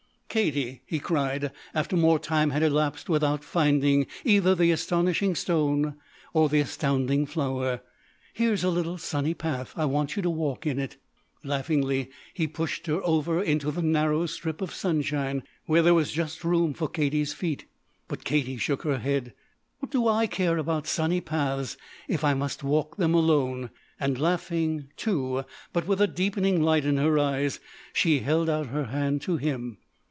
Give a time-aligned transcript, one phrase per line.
[0.31, 5.97] "Katie," he cried, after more time had elapsed without finding either the astonishing stone
[6.31, 7.81] or the astounding flower,
[8.33, 9.73] "here's a little sunny path!
[9.75, 10.95] I want you to walk in it."
[11.43, 16.45] Laughingly he pushed her over into the narrow strip of sunshine, where there was just
[16.45, 17.65] room for Katie's feet.
[18.07, 19.33] But Katie shook her head.
[19.79, 21.75] "What do I care about sunny paths,
[22.07, 25.43] if I must walk them alone?" And laughing, too,
[25.73, 27.59] but with a deepening light in her eyes,
[27.91, 29.77] she held out her hand to him.